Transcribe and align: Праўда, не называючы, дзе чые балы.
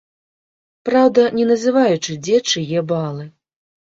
Праўда, 0.89 1.25
не 1.41 1.43
называючы, 1.51 2.11
дзе 2.27 2.37
чые 2.53 2.79
балы. 2.95 3.29